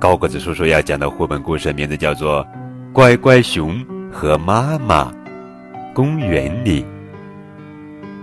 [0.00, 2.42] 高个子叔叔要讲的绘本故事名字叫做
[2.90, 5.04] 《乖乖熊和妈妈》，
[5.92, 6.86] 公园里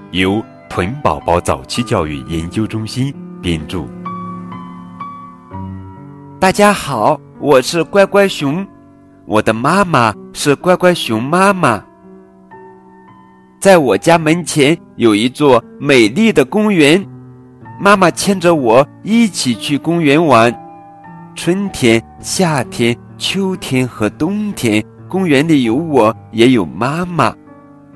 [0.10, 3.14] 由豚宝宝早期教育研究中心
[3.44, 3.86] 编著。
[6.40, 8.66] 大家好，我是乖乖熊，
[9.28, 11.84] 我的妈妈是乖乖熊妈妈。
[13.60, 17.08] 在我家门前有一座美丽的公园，
[17.80, 20.52] 妈妈牵着我一起去公园玩。
[21.38, 27.32] 春天、夏天、秋天和冬天，公园里有我，也有妈妈。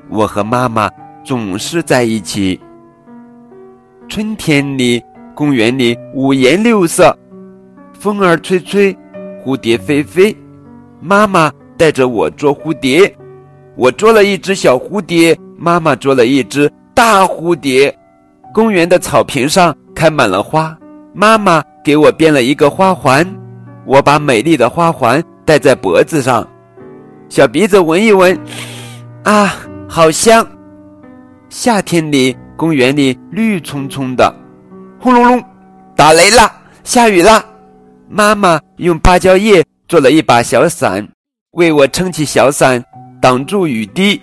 [0.09, 0.87] 我和妈妈
[1.25, 2.57] 总是在一起。
[4.07, 7.17] 春天里，公园里五颜六色，
[7.93, 8.95] 风儿吹吹，
[9.43, 10.33] 蝴蝶飞飞。
[10.99, 13.11] 妈妈带着我捉蝴蝶，
[13.75, 17.93] 我捉了一只小蝴蝶，妈妈捉了一只大蝴蝶。
[18.53, 20.77] 公园的草坪上开满了花，
[21.11, 21.63] 妈妈。
[21.83, 23.27] 给我编了一个花环，
[23.85, 26.47] 我把美丽的花环戴在脖子上，
[27.27, 28.39] 小鼻子闻一闻，
[29.23, 29.55] 啊，
[29.87, 30.45] 好香！
[31.49, 34.33] 夏天里，公园里绿葱葱的，
[34.99, 35.43] 轰隆隆，
[35.95, 36.51] 打雷了，
[36.83, 37.43] 下雨了。
[38.07, 41.07] 妈妈用芭蕉叶做了一把小伞，
[41.51, 42.83] 为我撑起小伞，
[43.21, 44.21] 挡住雨滴。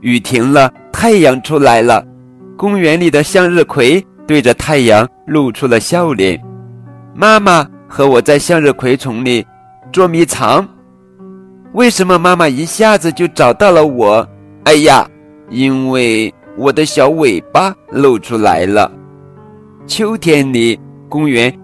[0.00, 2.04] 雨停了，太阳出来了，
[2.58, 6.40] 公园里的向日葵对着太阳露出了笑脸。
[7.16, 9.46] 妈妈和我在向日葵丛里
[9.92, 10.66] 捉迷藏，
[11.72, 14.28] 为什么妈妈一下子就找到了我？
[14.64, 15.08] 哎呀，
[15.48, 18.90] 因为我的小尾巴露出来了。
[19.86, 20.76] 秋天里，
[21.08, 21.56] 公园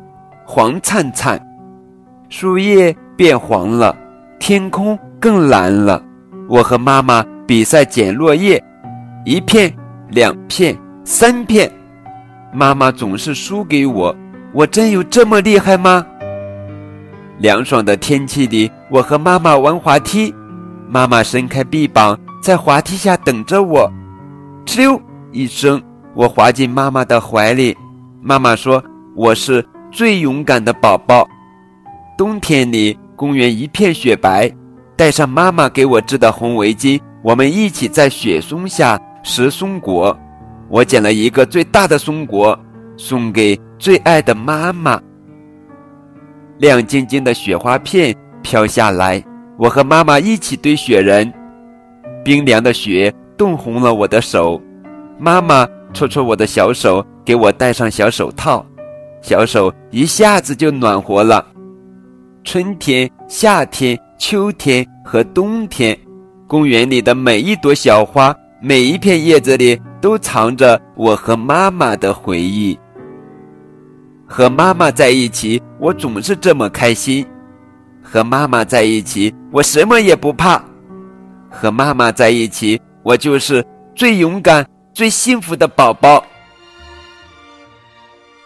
[0.47, 1.41] 黄灿灿，
[2.29, 3.97] 树叶变黄了，
[4.39, 6.01] 天空更蓝了。
[6.49, 8.63] 我和妈妈比赛捡落叶，
[9.25, 9.73] 一片、
[10.11, 11.69] 两片、三片，
[12.55, 14.15] 妈妈总是输给我。
[14.53, 16.05] 我真有这么厉害吗？
[17.39, 20.35] 凉爽的天气里，我和妈妈玩滑梯，
[20.89, 23.91] 妈妈伸开臂膀，在滑梯下等着我。
[24.67, 25.01] 哧溜
[25.31, 25.81] 一声，
[26.15, 27.77] 我滑进妈妈的怀里。
[28.21, 28.83] 妈妈说
[29.15, 31.27] ：“我是最勇敢的宝宝。”
[32.19, 34.51] 冬天里，公园一片雪白，
[34.97, 40.19] 戴上妈妈给我织的红围巾，我们一起在雪松下拾松果。
[40.69, 42.59] 我捡了一个最大的松果。
[42.97, 45.01] 送给最爱的妈妈。
[46.59, 49.25] 亮晶晶的雪花片飘下来，
[49.59, 51.33] 我和妈妈一起堆雪人。
[52.23, 54.61] 冰凉的雪冻红了我的手，
[55.19, 58.65] 妈妈搓搓我的小手，给我戴上小手套，
[59.23, 61.43] 小手一下子就暖和了。
[62.45, 65.99] 春天、夏天、秋天和冬天，
[66.47, 72.79] 公园里的每一朵小花，每一片叶子里，都藏着我和妈妈的回忆。
[74.33, 77.27] 和妈妈在一起，我总是这么开心。
[78.01, 80.65] 和妈妈在一起，我什么也不怕。
[81.51, 84.65] 和妈妈在一起，我就是最勇敢、
[84.95, 86.25] 最幸福的宝宝。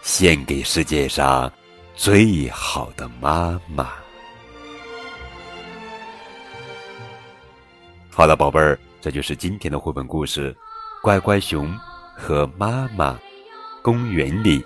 [0.01, 1.51] 献给世界上
[1.93, 3.89] 最好的妈妈。
[8.09, 10.51] 好了，宝贝儿，这就是今天的绘本故事
[11.03, 11.71] 《乖乖熊
[12.17, 13.11] 和妈妈》，
[13.83, 14.65] 公园里。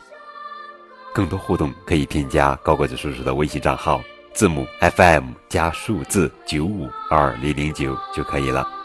[1.13, 4.01] 更多互动可以添加高个子叔叔的微信账号，
[4.33, 4.65] 字母
[4.95, 8.78] FM 加数字九五二零零九就可以了。